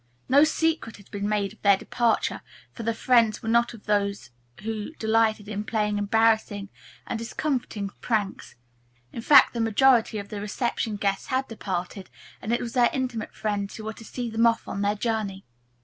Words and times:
No 0.27 0.43
secret 0.43 0.97
had 0.97 1.11
been 1.11 1.29
made 1.29 1.53
of 1.53 1.61
their 1.61 1.77
departure, 1.77 2.41
for 2.73 2.81
their 2.81 2.91
friends 2.95 3.43
were 3.43 3.49
not 3.49 3.75
of 3.75 3.85
those 3.85 4.31
who 4.63 4.93
delighted 4.95 5.47
in 5.47 5.63
playing 5.63 5.99
embarrassing 5.99 6.69
and 7.05 7.19
discomforting 7.19 7.91
pranks. 8.01 8.55
In 9.13 9.21
fact, 9.21 9.53
the 9.53 9.59
majority 9.61 10.17
of 10.17 10.29
the 10.29 10.41
reception 10.41 10.95
guests 10.95 11.27
had 11.27 11.47
departed, 11.47 12.09
and 12.41 12.51
it 12.51 12.61
was 12.61 12.73
their 12.73 12.89
intimate 12.91 13.35
friends 13.35 13.75
who 13.75 13.83
were 13.83 13.93
to 13.93 14.03
see 14.03 14.27
them 14.27 14.47
off 14.47 14.67
on 14.67 14.81
their 14.81 14.95
journey. 14.95 15.45